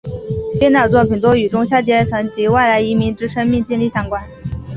[0.59, 4.27] 编导作品多与中下阶层及外来移民之生命经历相关。